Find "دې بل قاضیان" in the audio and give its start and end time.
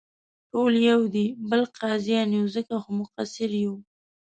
1.13-2.29